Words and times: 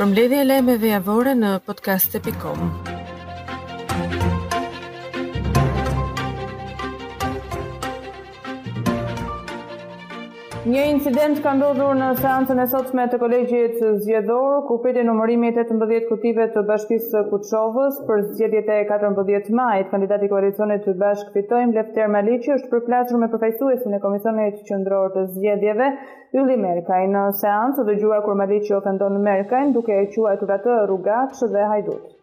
përmbledhje 0.00 0.36
e 0.40 0.44
lajmeve 0.50 0.92
javore 0.94 1.34
në 1.42 1.50
podcast.com. 1.68 2.89
Një 10.68 10.80
incident 10.92 11.38
ka 11.40 11.54
ndodhur 11.56 11.94
në 11.96 12.06
seancën 12.20 12.58
e 12.60 12.64
sotme 12.68 13.06
të 13.08 13.18
Kolegjit 13.22 13.78
Zgjedhor, 14.02 14.58
ku 14.68 14.74
pritet 14.82 15.06
numërimi 15.08 15.48
i 15.48 15.54
18 15.62 16.04
kutive 16.10 16.44
të 16.56 16.62
Bashkisë 16.70 17.08
së 17.14 17.22
Kuçovës 17.30 18.00
për 18.10 18.26
zgjedhjet 18.34 18.68
e 18.68 18.76
14 18.90 19.48
majit. 19.60 19.88
Kandidati 19.94 20.28
i 20.28 20.34
koalicionit 20.34 20.84
të 20.84 20.94
Bashk 21.00 21.32
Fitojmë, 21.38 21.72
Lefter 21.78 22.12
Maliqi 22.12 22.52
është 22.58 22.70
përplasur 22.74 23.22
me 23.22 23.30
përfaqësuesin 23.36 23.96
e 23.96 24.04
Komisionit 24.04 24.60
Qendror 24.68 25.16
të 25.16 25.24
Zgjedhjeve, 25.38 25.88
Ylli 26.36 26.60
Merkaj. 26.66 27.00
Në 27.16 27.24
seancë 27.40 27.88
dëgjuar 27.88 28.26
kur 28.28 28.36
Maliqi 28.44 28.76
ofendon 28.76 29.16
Merkajn, 29.24 29.72
duke 29.80 29.96
e 30.02 30.10
quajtur 30.12 30.54
atë 30.60 30.80
rrugash 30.90 31.40
dhe 31.56 31.68
hajdut. 31.72 32.18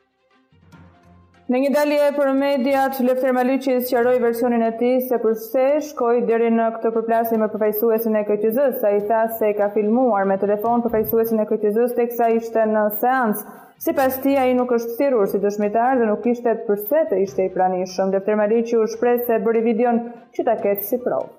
Në 1.48 1.60
një 1.64 1.70
dalje 1.72 2.08
për 2.18 2.30
mediat, 2.38 2.98
Lefter 3.08 3.32
Maliqi 3.36 3.76
sqaroi 3.88 4.18
versionin 4.20 4.66
e 4.66 4.72
tij 4.82 4.98
se 5.12 5.20
përse 5.24 5.62
shkoi 5.90 6.18
deri 6.28 6.50
në 6.52 6.66
këtë 6.78 6.92
përplasje 6.98 7.38
me 7.40 7.48
përfaqësuesin 7.54 8.18
e 8.20 8.24
KQZ-s, 8.28 8.84
i 8.98 9.06
tha 9.12 9.22
se 9.38 9.54
ka 9.62 9.70
filmuar 9.78 10.28
me 10.28 10.36
telefon 10.44 10.84
përfaqësuesin 10.84 11.40
e 11.46 11.48
KQZ-s 11.54 11.96
teksa 12.02 12.28
ishte 12.42 12.66
në 12.74 12.84
seancë. 13.00 13.48
Si 13.86 13.96
pas 14.02 14.20
tia 14.28 14.44
i 14.52 14.60
nuk 14.60 14.76
është 14.82 15.00
thirur 15.00 15.32
si 15.32 15.40
dëshmitar 15.48 16.04
dhe 16.04 16.12
nuk 16.12 16.28
ishte 16.36 16.58
përse 16.68 17.06
të 17.14 17.24
ishte 17.24 17.48
i 17.48 17.56
pranishëm. 17.56 18.12
Dhe 18.18 18.26
përmeri 18.28 18.60
që 18.70 18.84
u 18.84 18.92
shprejt 18.98 19.28
se 19.32 19.40
bëri 19.48 19.64
vidion 19.72 20.04
që 20.36 20.50
ta 20.52 20.60
ketë 20.68 20.90
si 20.92 21.06
provë. 21.08 21.32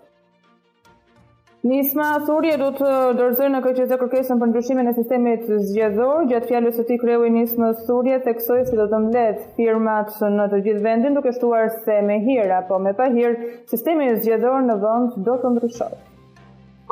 Nisma 1.67 2.21
Thurje 2.25 2.55
do 2.55 2.69
të 2.79 3.49
në 3.51 3.59
këtë 3.65 3.97
kërkesën 4.01 4.39
për 4.43 4.49
ndryshimin 4.51 4.87
e 4.87 4.93
sistemit 4.99 5.47
zgjedhor, 5.71 6.21
gjatë 6.31 6.47
fjalës 6.53 6.77
së 6.79 6.83
tij 6.91 6.99
kreu 7.03 7.25
i 7.27 7.33
Nisma 7.37 7.73
të 7.87 8.19
theksoi 8.27 8.61
se 8.69 8.77
do 8.79 8.85
të 8.93 8.99
mbledh 9.07 9.41
firmat 9.57 10.13
në 10.37 10.45
të 10.53 10.61
gjithë 10.69 10.83
vendin, 10.85 11.17
duke 11.19 11.33
shtuar 11.39 11.73
se 11.89 11.97
me 12.11 12.21
hir 12.29 12.53
apo 12.61 12.79
me 12.85 12.93
pa 13.01 13.09
sistemi 13.11 13.49
sistemi 13.75 14.07
zgjedhor 14.21 14.61
në 14.69 14.77
vend 14.85 15.17
do 15.31 15.35
të 15.43 15.51
ndryshojë. 15.57 15.99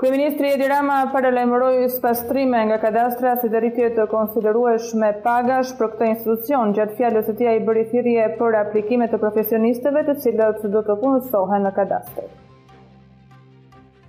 Kryeministri 0.00 0.50
Edi 0.56 0.66
Rama 0.72 0.96
paralajmëroi 1.12 1.86
spastrime 1.98 2.64
nga 2.70 2.80
kadastra 2.86 3.36
se 3.44 3.52
rritje 3.60 3.92
të 4.00 4.08
konsiderueshme 4.10 5.12
pagash 5.28 5.70
për 5.78 5.92
këtë 5.94 6.08
institucion. 6.16 6.74
Gjatë 6.80 6.98
fjalës 6.98 7.30
së 7.30 7.36
tij 7.38 7.52
ai 7.54 7.62
bëri 7.70 7.86
thirrje 7.94 8.26
për 8.42 8.58
aplikimet 8.64 9.14
të 9.16 9.22
profesionistëve, 9.26 10.04
të 10.10 10.16
cilët 10.26 10.66
do 10.76 10.84
të 10.90 10.98
punësohen 11.04 11.64
në 11.68 11.72
kadastrë. 11.80 12.26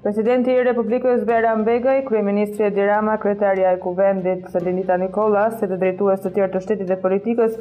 Presidenti 0.08 0.54
i 0.56 0.62
Republikës 0.64 1.26
Beram 1.28 1.66
Begaj, 1.68 1.98
Kryeministri 2.08 2.64
e 2.64 2.70
Dirama, 2.72 3.18
Kryetaria 3.20 3.74
e 3.76 3.80
Kuvendit 3.84 4.46
Selinita 4.54 4.96
Nikola, 5.02 5.42
se 5.60 5.68
të 5.68 5.76
drejtues 5.82 6.22
të 6.24 6.32
tjerë 6.38 6.54
të 6.54 6.62
shtetit 6.64 6.88
dhe 6.94 6.98
politikës, 7.02 7.58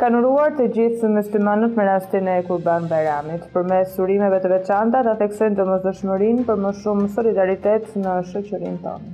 kanë 0.00 0.22
uruar 0.22 0.54
të 0.56 0.70
gjithë 0.72 1.02
së 1.02 1.10
mëslimanët 1.18 1.76
me 1.76 1.84
rastin 1.84 2.32
e 2.32 2.38
Kurban 2.48 2.88
Beramit. 2.88 3.44
Për 3.52 3.68
me 3.74 3.82
surimeve 3.92 4.40
të 4.40 4.52
veçanta, 4.54 5.04
ta 5.10 5.18
teksojnë 5.20 5.60
të 5.60 5.68
mëzdëshmërin 5.74 6.40
për 6.48 6.64
më 6.64 6.72
shumë 6.80 7.10
solidaritet 7.18 7.92
në 8.06 8.16
shëqërin 8.30 8.80
tonë. 8.86 9.12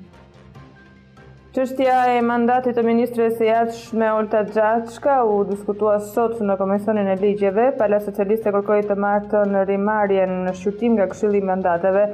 Qështja 1.59 1.95
e 2.15 2.21
mandatit 2.23 2.77
të 2.79 2.83
Ministre 2.87 3.31
e 3.35 3.47
jashtë 3.53 3.99
me 3.99 4.13
Olta 4.15 4.45
Gjatshka 4.55 5.17
u 5.27 5.41
diskutua 5.49 5.97
sot 6.15 6.39
në 6.45 6.55
Komisionin 6.61 7.09
e 7.11 7.19
Ligjeve, 7.19 7.73
pala 7.81 7.99
socialiste 8.05 8.53
kërkojit 8.55 8.87
të 8.93 8.97
martë 9.03 9.41
në 9.57 9.65
rimarjen 9.73 10.37
në 10.45 10.55
shqyrtim 10.61 10.95
nga 10.99 11.09
këshili 11.11 11.41
mandateve, 11.51 12.05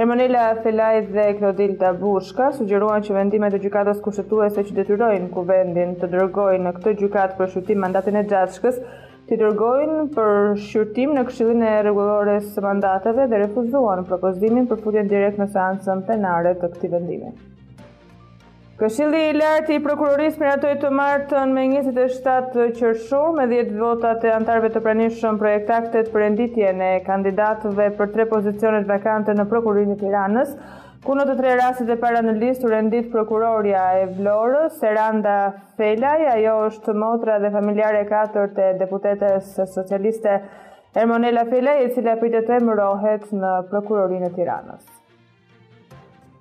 Emanela 0.00 0.56
Felaj 0.64 1.04
dhe 1.12 1.24
Klodil 1.38 1.72
Tabushka 1.80 2.46
sugjeruan 2.56 3.02
që 3.08 3.12
vendimet 3.16 3.56
e 3.58 3.60
gjykatës 3.64 3.98
kushtetuese 4.06 4.64
që 4.68 4.76
detyrojnë 4.78 5.28
kuvendin 5.34 5.92
të 6.00 6.08
dërgojnë 6.14 6.64
në 6.66 6.72
këtë 6.78 6.94
gjykatë 7.02 7.36
për 7.42 7.52
shqyrtim 7.54 7.82
mandatin 7.86 8.16
e 8.22 8.24
gjatëshkës, 8.32 8.80
të 9.28 9.38
dërgojnë 9.44 10.00
për 10.16 10.34
shqyrtim 10.64 11.12
në 11.18 11.26
këshillin 11.28 11.68
e 11.74 11.76
regulore 11.90 12.38
së 12.56 12.64
mandateve 12.70 13.28
dhe 13.34 13.42
refuzuan 13.46 14.04
propozimin 14.12 14.72
për 14.72 14.82
futjen 14.86 15.12
direkt 15.14 15.44
në 15.44 15.50
seancën 15.58 16.04
penare 16.08 16.56
të 16.62 16.72
këti 16.76 16.92
vendimi. 16.98 17.36
Këshilli 18.82 19.18
i 19.30 19.34
lartë 19.38 19.74
i 19.76 19.80
prokurorisë 19.84 20.38
për 20.40 20.48
atoj 20.56 20.70
të 20.84 20.88
martën 21.00 21.50
me 21.56 21.62
njësit 21.72 21.98
e 22.02 22.04
shtatë 22.12 22.64
qërshur 22.78 23.28
me 23.36 23.44
djetë 23.52 23.76
votat 23.82 24.24
e 24.26 24.30
antarve 24.36 24.70
të 24.76 24.80
pranishëm 24.86 25.18
shumë 25.44 26.00
për 26.14 26.22
enditje 26.26 26.72
në 26.80 26.88
kandidatëve 27.10 27.84
për 28.00 28.08
tre 28.16 28.24
pozicionet 28.32 28.88
vakante 28.90 29.36
në 29.38 29.44
prokurorinë 29.52 29.94
të 29.94 29.98
tiranës, 30.02 30.50
ku 31.06 31.14
në 31.20 31.26
të 31.30 31.36
tre 31.42 31.52
rasit 31.62 31.92
e 31.94 31.96
para 32.06 32.24
në 32.30 32.34
listë 32.40 32.64
të 32.66 32.72
renditë 32.74 33.10
prokuroria 33.14 33.84
e 34.00 34.08
vlorës, 34.18 34.74
Seranda 34.82 35.36
Felaj, 35.78 36.24
ajo 36.34 36.56
është 36.72 36.96
motra 37.04 37.36
dhe 37.44 37.52
familjare 37.58 38.00
e 38.02 38.08
katër 38.10 38.50
të 38.58 38.72
deputetës 38.82 39.54
socialiste 39.76 40.40
Ermonella 41.04 41.46
Felaj, 41.54 41.78
e 41.86 41.92
cila 42.00 42.16
pritet 42.24 42.50
të 42.50 42.58
të 42.58 42.70
mërohet 42.72 43.30
në 43.44 43.54
prokurorinë 43.70 44.32
të 44.34 44.40
tiranës. 44.42 44.82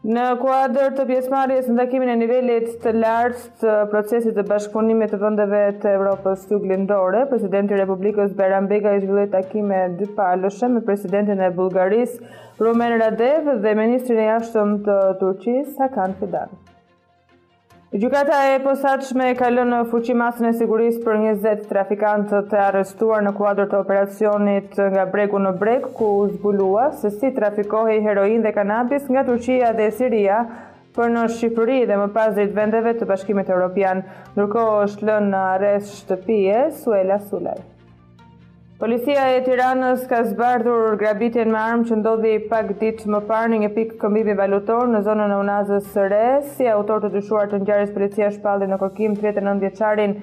Në 0.09 0.21
kuadër 0.39 0.93
të 0.97 1.03
pjesëmarrjes 1.09 1.67
në 1.69 1.75
takimin 1.79 2.09
e 2.09 2.13
nivelit 2.21 2.71
të 2.85 2.93
lartë 3.03 3.43
të 3.63 3.73
procesit 3.91 4.33
të 4.39 4.45
bashkëpunimit 4.53 5.11
të 5.13 5.19
vendeve 5.21 5.59
të 5.83 5.91
Evropës 5.99 6.47
juglindore, 6.49 7.21
presidenti 7.33 7.77
i 7.77 7.83
Republikës 7.83 8.33
Bayram 8.39 8.65
Bega 8.73 8.95
i 8.97 9.03
zhvilloi 9.05 9.27
takime 9.37 9.83
dypalëshe 10.01 10.71
me 10.77 10.81
presidentin 10.89 11.45
e 11.45 11.51
Bullgarisë 11.53 12.33
Rumen 12.65 12.97
Radev 13.03 13.53
dhe 13.67 13.75
ministrin 13.83 14.23
e 14.25 14.27
jashtëm 14.31 14.75
të 14.89 14.97
Turqisë 15.21 15.77
Hakan 15.85 16.17
Fidan. 16.23 16.60
Gjukata 17.91 18.37
e 18.55 18.59
posaqme 18.63 19.33
e 19.35 19.35
lënë 19.51 19.67
në 19.73 19.79
fuqi 19.91 20.13
masën 20.15 20.47
e 20.47 20.51
siguris 20.55 20.95
për 21.03 21.17
20 21.25 21.65
trafikantë 21.67 22.37
të 22.53 22.59
arrestuar 22.65 23.19
në 23.25 23.33
kuadrë 23.35 23.65
të 23.73 23.81
operacionit 23.83 24.77
nga 24.93 25.03
bregu 25.15 25.35
në 25.43 25.51
breg, 25.59 25.89
ku 25.99 26.07
zbulua 26.31 26.85
se 27.01 27.11
si 27.17 27.33
trafikohi 27.39 27.97
heroin 28.05 28.47
dhe 28.47 28.55
kanabis 28.55 29.11
nga 29.11 29.25
Turqia 29.27 29.73
dhe 29.81 29.89
Siria 29.97 30.39
për 30.95 31.11
në 31.17 31.25
Shqipëri 31.35 31.81
dhe 31.91 31.99
më 32.05 32.07
pas 32.15 32.31
dhe 32.39 32.47
vendeve 32.61 32.95
të 33.01 33.09
bashkimit 33.11 33.51
e 33.51 33.57
Europian, 33.59 34.05
nërko 34.39 34.65
është 34.87 35.11
lënë 35.11 35.29
në 35.35 35.43
arrest 35.57 35.93
shtëpije, 35.99 36.63
Suela 36.79 37.19
Sulaj. 37.27 37.59
Policia 38.81 39.27
e 39.37 39.41
Tiranës 39.45 40.07
ka 40.09 40.23
zbardhur 40.25 40.95
grabitjen 40.97 41.51
me 41.53 41.57
armë 41.61 41.83
që 41.89 41.97
ndodhi 41.99 42.29
pak 42.53 42.71
ditë 42.79 43.11
më 43.15 43.19
parë 43.27 43.51
në 43.51 43.59
një 43.63 43.69
pikë 43.75 43.97
këmbimi 44.03 44.33
valutor 44.39 44.87
në 44.89 45.01
zonën 45.07 45.33
e 45.35 45.37
Unazës 45.41 45.91
së 45.97 46.05
Re, 46.13 46.21
si 46.55 46.65
autor 46.71 47.03
të 47.03 47.11
dyshuar 47.19 47.51
të 47.51 47.59
ngjarjes 47.61 47.91
policia 47.99 48.31
shpalli 48.37 48.71
në 48.71 48.79
kërkim 48.81 49.19
39 49.21 49.61
vjeçarin 49.67 50.15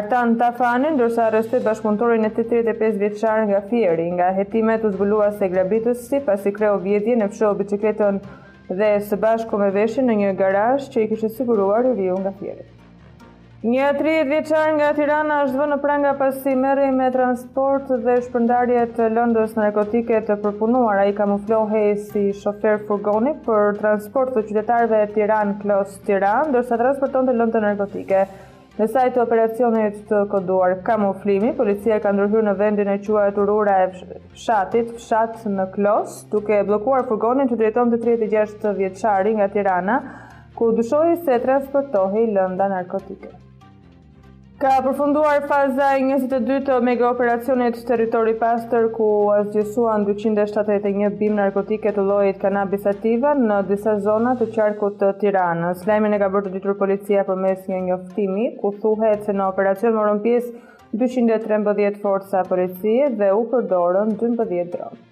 Artan 0.00 0.36
Tafanin, 0.42 0.98
ndërsa 0.98 1.30
arrestoi 1.30 1.62
bashkëmuntorin 1.70 2.28
e 2.28 2.34
35 2.42 3.00
vjeçar 3.06 3.46
nga 3.48 3.62
Fjeri, 3.72 4.10
Nga 4.18 4.28
hetimet 4.42 4.84
u 4.84 4.92
zbulua 4.98 5.30
se 5.38 5.48
grabitës 5.56 6.04
pas 6.28 6.44
i 6.44 6.56
kreo 6.60 6.76
vjedje 6.84 7.16
në 7.22 7.32
fshehu 7.32 7.56
bicikletën 7.64 8.20
dhe 8.76 8.92
së 9.08 9.22
bashku 9.26 9.56
me 9.64 9.72
veshin 9.80 10.04
në 10.12 10.20
një 10.22 10.36
garazh 10.44 10.90
që 10.92 11.06
i 11.08 11.14
kishte 11.14 11.32
siguruar 11.40 11.94
Riu 11.96 12.18
nga 12.24 12.36
Fieri. 12.42 12.72
Një 13.66 13.86
30 13.98 14.28
vjeqar 14.30 14.68
nga 14.76 14.88
Tirana 14.96 15.36
është 15.44 15.56
vënë 15.58 15.76
pranga 15.84 16.10
pasi 16.20 16.52
merri 16.64 16.90
me 16.96 17.06
transport 17.14 17.88
dhe 18.04 18.12
shpëndarje 18.26 18.82
të 18.98 19.08
lëndës 19.14 19.56
narkotike 19.58 20.20
të 20.28 20.36
përpunuar. 20.44 21.00
A 21.02 21.06
i 21.10 21.14
kamuflohe 21.18 21.80
si 22.02 22.20
shofer 22.42 22.76
furgoni 22.86 23.32
për 23.48 23.72
transport 23.80 24.30
të 24.36 24.44
qytetarve 24.50 25.00
Tiran 25.16 25.56
Klos 25.64 25.96
Tiran, 26.06 26.52
dërsa 26.54 26.78
transporton 26.84 27.26
të 27.26 27.34
lëndë 27.40 27.62
narkotike. 27.66 28.20
Në 28.78 28.88
sajtë 28.92 29.16
të 29.18 29.22
operacionit 29.24 29.96
të 30.12 30.20
koduar 30.36 30.76
kamuflimi, 30.86 31.50
policia 31.62 31.98
ka 32.06 32.12
ndërhyrë 32.14 32.46
në 32.46 32.54
vendin 32.62 32.90
e 32.92 32.94
e 33.02 33.32
turura 33.40 33.74
e 33.88 33.88
fshatit, 33.96 34.92
fshat 35.00 35.42
në 35.58 35.64
Klos, 35.74 36.20
duke 36.36 36.60
blokuar 36.70 37.02
furgonin 37.10 37.50
që 37.50 37.58
drejton 37.64 37.90
të 37.90 37.98
36 38.06 38.70
vjeqari 38.78 39.34
nga 39.40 39.50
Tirana, 39.58 39.98
ku 40.54 40.70
dëshoj 40.78 41.16
se 41.26 41.40
transportohi 41.48 42.24
lënda 42.38 42.70
narkotike. 42.76 43.32
Ka 44.60 44.70
përfunduar 44.84 45.42
faza 45.48 45.88
22 46.02 46.54
të 46.68 46.76
mega 46.84 47.04
operacionit 47.14 47.74
territori 47.88 48.32
pastër 48.42 48.86
ku 48.94 49.08
zgjësuan 49.48 50.06
271 50.08 51.18
bim 51.18 51.34
narkotike 51.40 51.90
të 51.98 52.04
llojit 52.10 52.38
cannabis 52.44 52.80
sativa 52.88 53.34
në 53.50 53.58
disa 53.72 53.94
zona 54.06 54.32
të 54.40 54.46
qarkut 54.54 54.96
të 55.02 55.10
Tiranës. 55.24 55.82
Lajmin 55.90 56.16
e 56.16 56.20
ka 56.24 56.30
bërë 56.36 56.46
të 56.48 56.52
ditur 56.56 56.78
policia 56.80 57.24
përmes 57.28 57.68
një 57.72 57.80
njoftimi 57.90 58.46
ku 58.64 58.70
thuhet 58.84 59.26
se 59.28 59.34
në 59.36 59.50
operacion 59.52 59.92
morën 60.00 60.22
pjesë 60.24 60.96
213 61.04 62.00
forca 62.06 62.46
policie 62.54 63.10
dhe 63.20 63.30
u 63.36 63.44
përdorën 63.52 64.16
12 64.24 64.64
dronë. 64.78 65.02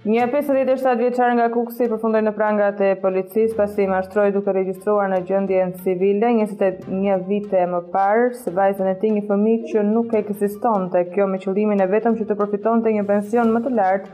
Një 0.00 0.26
57 0.32 0.94
vjeçar 0.96 1.34
nga 1.36 1.50
Kuksi 1.52 1.84
përfundoi 1.90 2.22
në 2.24 2.30
prangat 2.32 2.78
e 2.80 2.86
policisë 3.02 3.52
pasi 3.58 3.84
mashtroi 3.90 4.30
duke 4.32 4.54
regjistruar 4.56 5.10
në 5.12 5.18
në 5.46 5.58
civile 5.82 6.30
21 6.38 7.26
vite 7.26 7.66
më 7.72 7.80
parë 7.96 8.30
se 8.38 8.50
vajzën 8.58 8.88
e 8.94 8.94
tij 9.02 9.10
një 9.18 9.24
fëmijë 9.28 9.74
që 9.74 9.82
nuk 9.90 10.14
ekzistonte, 10.22 11.02
kjo 11.12 11.26
me 11.28 11.38
qëllimin 11.44 11.84
e 11.84 11.90
vetëm 11.92 12.16
që 12.16 12.28
të 12.30 12.38
përfitonte 12.40 12.94
një 12.96 13.04
pension 13.12 13.52
më 13.52 13.60
të 13.66 13.74
lartë 13.76 14.10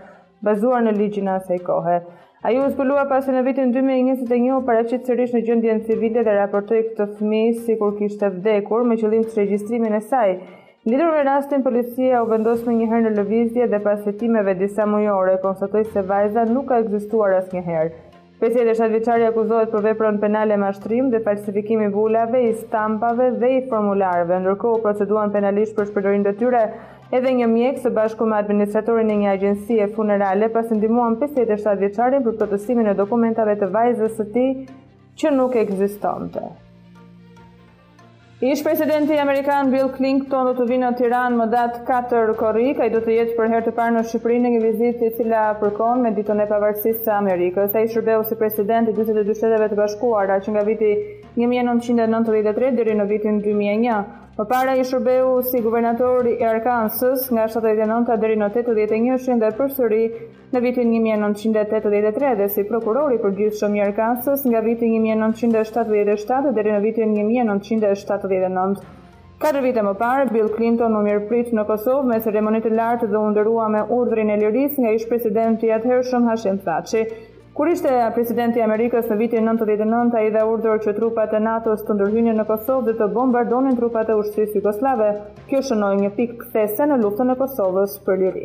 bazuar 0.51 0.83
në 0.89 0.97
ligjin 0.99 1.31
e 1.31 1.35
asaj 1.39 1.63
kohe. 1.71 1.97
Ai 2.43 2.57
u 2.59 2.67
zbulua 2.75 3.07
pasi 3.11 3.31
në 3.31 3.47
vitin 3.47 3.71
2021 3.79 4.51
u 4.59 4.61
paraqit 4.67 5.07
sërish 5.07 5.39
në 5.39 5.45
gjendjen 5.47 5.87
civile 5.87 6.27
dhe 6.27 6.35
raportoi 6.41 6.83
këtë 6.91 7.13
fëmijë 7.23 7.57
sikur 7.63 7.95
kishte 8.03 8.35
vdekur 8.41 8.83
me 8.91 8.99
qëllim 8.99 9.23
të 9.31 9.39
regjistrimin 9.45 9.95
e 10.01 10.07
saj. 10.11 10.41
Lidur 10.87 11.09
në 11.19 11.23
rastin, 11.27 11.63
policia 11.67 12.21
u 12.23 12.29
vendos 12.31 12.61
me 12.65 12.77
njëherë 12.79 12.99
në 13.05 13.11
lëvizje 13.17 13.65
dhe 13.73 13.79
pas 13.87 14.05
jetimeve 14.07 14.53
disa 14.59 14.85
mujore, 14.87 15.33
konstatoj 15.43 15.81
se 15.95 16.03
vajza 16.11 16.45
nuk 16.51 16.69
ka 16.69 16.77
egzistuar 16.85 17.33
as 17.41 17.47
njëherë. 17.51 17.89
Pesje 18.43 18.63
dhe 18.69 18.87
vjeqari 18.93 19.25
akuzohet 19.27 19.73
për 19.73 19.81
vepron 19.89 20.21
penale 20.27 20.55
ma 20.63 20.69
shtrim 20.77 21.09
dhe 21.11 21.19
falsifikimi 21.27 21.89
bulave, 21.97 22.45
i 22.45 22.53
stampave 22.61 23.33
dhe 23.43 23.51
i 23.57 23.57
formularve. 23.73 24.39
Ndërko 24.45 24.77
u 24.77 24.81
proceduan 24.87 25.35
penalisht 25.39 25.75
për 25.81 25.89
shpërdorin 25.91 26.27
dhe 26.29 26.35
tyre 26.43 26.61
edhe 27.19 27.33
një 27.41 27.49
mjekë 27.57 27.83
së 27.89 27.93
bashku 27.99 28.29
me 28.31 28.39
administratorin 28.39 29.11
e 29.11 29.17
një 29.25 29.33
agjensie 29.35 29.89
funerale 29.99 30.53
pas 30.59 30.71
ndimuan 30.71 31.19
57 31.25 31.83
vjeqarin 31.83 32.23
për 32.31 32.39
protestimin 32.45 32.93
e 32.93 32.95
dokumentave 33.03 33.59
të 33.65 33.73
vajzës 33.75 34.21
të 34.23 34.29
ti 34.39 34.47
që 35.25 35.35
nuk 35.41 35.59
egzistante. 35.67 36.47
Ish 38.39 38.61
presidenti 38.63 39.17
Amerikan 39.17 39.71
Bill 39.73 39.89
Clinton 39.97 40.45
do 40.49 40.51
të 40.59 40.65
vinë 40.69 40.85
në 40.91 40.97
Tiran 40.99 41.39
më 41.39 41.45
datë 41.55 41.79
4 41.89 42.35
korik, 42.41 42.83
a 42.83 42.85
i 42.85 42.93
do 42.93 43.01
të 43.01 43.15
jetë 43.15 43.37
për 43.39 43.49
herë 43.53 43.65
të 43.69 43.73
parë 43.79 43.95
në 43.95 44.03
Shqipërinë 44.11 44.45
në 44.47 44.51
një 44.55 44.59
vizit 44.65 45.01
i 45.07 45.09
cila 45.21 45.45
përkon 45.63 46.03
me 46.05 46.11
ditën 46.19 46.43
e 46.45 46.47
pavarësisë 46.51 47.01
të 47.07 47.15
Amerikës. 47.17 47.73
A 47.73 47.81
i 47.81 47.89
shërbehu 47.95 48.27
si 48.33 48.37
presidenti 48.43 48.93
22 49.01 49.39
shteteve 49.41 49.71
të 49.73 49.81
bashkuara 49.81 50.37
që 50.45 50.53
nga 50.57 50.67
viti 50.69 50.93
1993 51.47 52.75
dheri 52.83 53.01
në 53.01 53.09
vitin 53.17 53.41
2001. 53.49 54.26
Më 54.37 54.45
para 54.51 54.73
i 54.77 54.83
shërbeu 54.85 55.31
si 55.49 55.63
guvernatori 55.65 56.35
i 56.37 56.45
Arkansas 56.45 57.23
nga 57.33 57.47
79 57.53 58.17
deri 58.25 58.35
në 58.37 58.49
81 58.61 59.39
dhe 59.43 59.49
përsëri 59.61 60.01
në 60.53 60.61
vitin 60.67 60.91
1983 60.97 62.33
dhe 62.43 62.49
si 62.57 62.65
prokurori 62.73 63.17
për 63.23 63.33
gjithë 63.39 63.57
shumë 63.63 63.79
i 63.79 63.83
Arkansas 63.87 64.45
nga 64.51 64.61
vitin 64.67 64.93
1977 65.07 66.53
deri 66.59 66.75
në 66.77 66.81
vitin 66.85 67.15
1979. 67.19 68.83
4 69.47 69.63
vite 69.67 69.85
më 69.89 69.95
parë, 70.03 70.27
Bill 70.35 70.51
Clinton 70.59 70.99
u 70.99 71.01
mirë 71.07 71.23
pritë 71.33 71.57
në 71.57 71.65
Kosovë 71.73 72.07
me 72.11 72.21
ceremonit 72.27 72.69
lartë 72.81 73.09
dhe 73.13 73.25
underua 73.31 73.71
me 73.73 73.87
urdrin 74.01 74.35
e 74.35 74.37
liris 74.45 74.77
nga 74.81 74.93
ish 75.01 75.09
presidenti 75.11 75.73
atëherë 75.79 76.07
shumë 76.13 76.31
Hashim 76.33 76.61
Thaci. 76.69 77.03
Kur 77.57 77.71
ishte 77.73 77.89
presidenti 78.13 78.61
i 78.61 78.63
Amerikës 78.63 79.07
në 79.09 79.17
vitin 79.17 79.47
99, 79.49 80.11
ai 80.21 80.27
dha 80.35 80.43
urdhër 80.45 80.83
që 80.85 80.93
trupat 80.99 81.33
e 81.39 81.39
NATO-s 81.41 81.87
të 81.87 81.95
ndërhynjë 81.97 82.35
në 82.37 82.45
Kosovë 82.51 82.85
dhe 82.91 82.95
të 82.99 83.07
bombardonin 83.15 83.79
trupat 83.79 84.11
e 84.13 84.17
ushtrisë 84.21 84.59
jugoslave. 84.59 85.07
Kjo 85.49 85.63
shënoi 85.69 85.97
një 86.03 86.11
pikë 86.19 86.37
kthese 86.43 86.89
në 86.91 86.99
luftën 87.01 87.33
e 87.33 87.39
Kosovës 87.41 87.95
për 88.05 88.21
liri. 88.23 88.45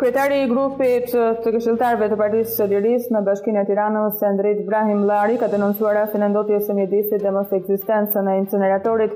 Kryetari 0.00 0.40
i 0.42 0.48
grupit 0.50 1.14
të 1.14 1.52
këshilltarëve 1.54 2.08
të 2.10 2.18
Partisë 2.24 2.56
së 2.58 2.66
Lirisë 2.72 3.14
në 3.14 3.22
Bashkinë 3.28 3.62
e 3.62 3.68
Tiranës, 3.68 4.18
Andrej 4.26 4.56
Ibrahim 4.64 5.04
Llari, 5.06 5.38
ka 5.38 5.46
denoncuar 5.54 5.94
rastin 6.00 6.26
e 6.26 6.32
ndotjes 6.34 6.66
së 6.66 6.74
mjedisit 6.80 7.22
dhe 7.22 7.30
mos 7.38 7.54
ekzistencën 7.60 8.32
e 8.34 8.38
inceneratorit 8.40 9.14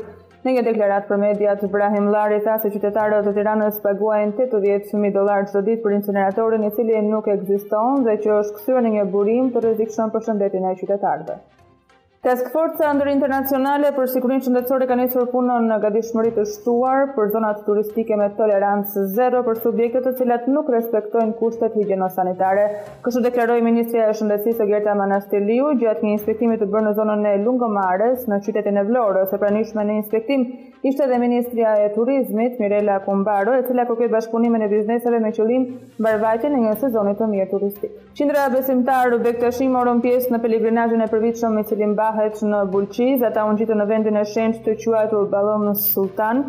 Në 0.48 0.52
një 0.56 0.62
deklarat 0.66 1.08
për 1.08 1.18
mediat, 1.22 1.64
Brahim 1.72 2.06
Lari 2.12 2.36
tha 2.44 2.52
se 2.62 2.68
qytetarët 2.76 3.26
e 3.32 3.34
Tiranës 3.38 3.80
paguajnë 3.86 4.46
80.000 4.46 5.10
dollar 5.16 5.44
çdo 5.50 5.62
ditë 5.66 5.82
për 5.88 5.96
incineratorin 5.98 6.64
i 6.70 6.72
cili 6.78 7.04
nuk 7.10 7.28
ekziston 7.34 8.08
dhe 8.08 8.16
që 8.24 8.32
është 8.38 8.62
kthyer 8.62 8.82
në 8.88 8.94
një 8.96 9.04
burim 9.18 9.52
të 9.58 9.66
rrezikshëm 9.66 10.16
për 10.16 10.26
shëndetin 10.30 10.70
e 10.72 10.74
qytetarëve. 10.80 11.40
Task 12.26 12.46
Force 12.52 12.82
Andor 12.84 13.06
Internacionale 13.12 13.92
për 13.94 14.08
sigurinë 14.12 14.42
shëndetësore 14.42 14.88
ka 14.90 14.96
nisur 14.98 15.28
punën 15.30 15.68
në 15.70 15.76
gatishmëri 15.84 16.32
të 16.34 16.46
shtuar 16.50 17.04
për 17.14 17.28
zonat 17.30 17.60
turistike 17.62 18.16
me 18.18 18.24
tolerancë 18.40 19.04
zero 19.14 19.44
për 19.46 19.60
subjekte 19.62 20.00
të 20.02 20.12
cilat 20.18 20.48
nuk 20.50 20.72
respektojnë 20.74 21.36
kushtet 21.38 21.76
higjieno-sanitare. 21.78 22.64
Kështu 23.06 23.22
deklaroi 23.28 23.60
Ministria 23.62 24.08
e 24.10 24.16
Shëndetësisë 24.18 24.66
Gerta 24.72 24.96
Manastiliu 24.98 25.68
gjatë 25.78 26.08
një 26.08 26.16
inspektimi 26.16 26.58
të 26.58 26.66
bërë 26.72 26.88
në 26.88 26.96
zonën 26.98 27.22
e 27.22 27.36
Lungomares 27.44 28.26
në 28.34 28.40
qytetin 28.48 28.82
e 28.82 28.84
Vlorës. 28.90 29.38
E 29.38 29.52
nisjen 29.58 29.86
në 29.86 30.00
inspektim 30.00 30.48
ishte 30.90 31.06
edhe 31.06 31.22
Ministria 31.22 31.76
e 31.84 31.86
Turizmit 31.94 32.58
Mirela 32.60 32.98
Kumbaro, 33.06 33.54
e 33.54 33.62
cila 33.70 33.86
kërkoi 33.86 34.10
bashkëpunimin 34.16 34.62
e 34.66 34.72
bizneseve 34.74 35.22
me 35.22 35.30
qëllim 35.38 35.68
mbarvajtjen 36.00 36.58
e 36.58 36.60
një 36.66 36.74
sezoni 36.82 37.14
të 37.18 37.30
mirë 37.30 37.48
turistik. 37.54 37.94
Qendra 38.18 38.48
besimtarë 38.52 39.22
Bektashi 39.24 39.70
morën 39.70 40.02
pjesë 40.04 40.34
në 40.36 40.42
pelegrinazhin 40.44 41.02
e 41.06 41.10
përvitshëm 41.12 41.54
me 41.54 41.64
cilin 41.70 41.94
ndahet 42.08 42.38
në 42.50 42.58
Bulqi 42.72 43.06
dhe 43.20 43.28
ta 43.34 43.42
unë 43.48 43.58
gjithë 43.60 43.74
në 43.78 43.84
vendin 43.90 44.16
e 44.16 44.22
shend 44.32 44.60
të 44.64 44.76
quajtë 44.80 45.18
u 45.18 45.72
Sultan 45.82 46.40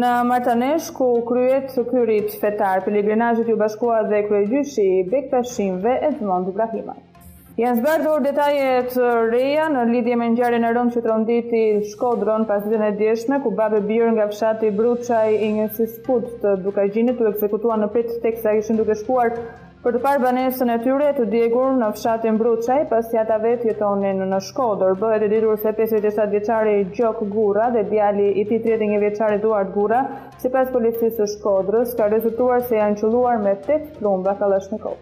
në 0.00 0.10
Martanesh 0.28 0.90
ku 0.98 1.06
kryet 1.28 1.72
të 1.74 1.82
kyrit 1.88 2.34
fetar 2.40 2.84
për 2.84 2.98
ju 3.50 3.56
bashkua 3.62 4.02
dhe 4.10 4.20
kryegjyshi 4.28 4.84
i 4.98 5.02
Bek 5.10 5.30
Pashim 5.30 5.78
dhe 5.80 5.96
Edmond 6.08 6.48
Ibrahima. 6.52 6.94
Jënë 7.56 8.20
detajet 8.28 8.92
reja 9.32 9.66
në 9.74 9.82
lidhje 9.92 10.16
me 10.16 10.28
njëri 10.36 10.58
në 10.62 10.68
rëndë 10.76 10.92
që 10.94 11.00
të 11.04 11.08
rënditi 11.10 11.64
shkodron 11.92 12.44
pas 12.48 12.62
dhe 12.70 12.76
në 12.80 12.92
djeshme, 13.00 13.40
ku 13.44 13.50
babe 13.58 13.80
birë 13.90 14.12
nga 14.14 14.28
fshati 14.30 14.70
Bruçaj 14.78 15.34
i 15.46 15.50
njësi 15.58 15.86
sput 15.98 16.26
të 16.42 16.54
dukajgjinit 16.64 17.16
të 17.20 17.28
eksekutua 17.34 17.76
në 17.82 17.90
pritë 17.92 18.16
të 18.16 18.22
teksa 18.28 18.54
ishën 18.62 18.76
duke 18.80 18.94
shkuar 19.02 19.36
për 19.82 19.96
të 19.96 19.98
parë 20.02 20.20
banesën 20.22 20.68
e 20.70 20.74
tyre 20.84 21.08
të 21.16 21.24
djegur 21.30 21.72
në 21.80 21.88
fshatin 21.96 22.36
Bruçaj, 22.38 22.84
pasi 22.90 23.18
ata 23.18 23.40
vetë 23.42 23.72
jetonin 23.72 24.20
në 24.30 24.38
Shkodër. 24.48 24.92
Bëhet 25.00 25.24
e 25.26 25.30
ditur 25.32 25.56
se 25.58 25.72
57 25.80 26.28
vjeçari 26.36 26.74
Gjok 26.94 27.24
Gurra 27.32 27.66
dhe 27.74 27.82
djali 27.90 28.28
i 28.38 28.44
tij 28.46 28.60
31 28.68 29.02
vjeçari 29.02 29.40
Duart 29.42 29.72
Gurra, 29.74 30.04
sipas 30.38 30.70
policisë 30.74 31.16
së 31.18 31.26
Shkodrës, 31.34 31.96
ka 31.98 32.06
rezultuar 32.14 32.62
se 32.68 32.78
janë 32.78 33.00
qelluar 33.02 33.42
me 33.42 33.56
8 33.58 33.90
plumba 33.98 34.36
Kalashnikov. 34.38 35.00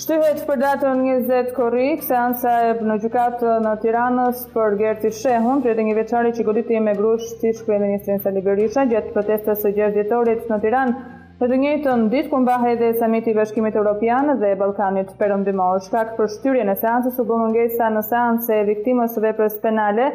Shtyhet 0.00 0.38
për 0.48 0.56
datën 0.62 1.00
20 1.04 1.50
korrik, 1.52 2.00
seansa 2.08 2.54
e 2.70 2.76
në 2.88 2.94
gjukatë 3.02 3.58
në 3.66 3.74
Tiranës 3.82 4.46
për 4.54 4.78
Gerti 4.80 5.10
Shehun, 5.12 5.60
31 5.66 5.90
një 5.90 5.96
veçari 5.98 6.32
që 6.38 6.46
goditi 6.48 6.80
me 6.80 6.94
grush 6.96 7.34
të 7.42 7.52
shkve 7.58 7.76
Ministrin 7.82 8.22
Sali 8.24 8.40
Berisha, 8.46 8.86
gjatë 8.94 9.12
protestës 9.12 9.60
së 9.66 9.74
gjerë 9.76 9.96
djetorit 9.98 10.48
në 10.48 10.58
Tiranë, 10.62 11.09
Për 11.40 11.48
të 11.48 11.56
njëjtën 11.60 12.02
ditë 12.12 12.28
ku 12.28 12.38
mbahej 12.42 12.74
edhe 12.74 12.88
samiti 12.98 13.30
i 13.32 13.36
Bashkimit 13.36 13.76
Evropian 13.80 14.26
dhe 14.28 14.50
Balkanit 14.60 14.60
Ballkanit 14.60 15.14
perëndimor, 15.22 15.80
shkak 15.86 16.10
për 16.18 16.28
shtyrjen 16.34 16.68
e 16.68 16.74
seancës 16.80 17.16
u 17.16 17.24
bë 17.30 17.64
sa 17.78 17.88
në 17.94 18.02
seancë 18.10 18.58
e 18.58 18.66
viktimës 18.68 19.16
së 19.16 19.22
veprës 19.26 19.56
penale 19.64 20.10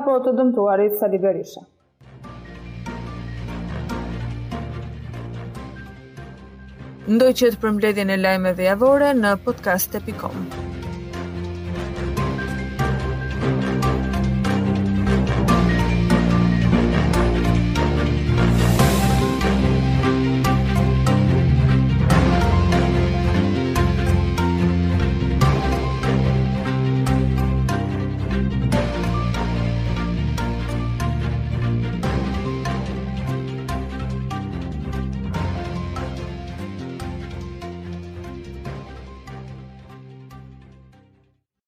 apo 0.00 0.18
të 0.26 0.34
dëmtuarit 0.40 0.98
Sali 0.98 1.22
Berisha. 1.26 1.62
Ndoqet 7.06 7.98
e 8.08 8.22
lajmeve 8.28 8.66
javore 8.72 9.14
në 9.22 9.36
podcast.com. 9.46 10.72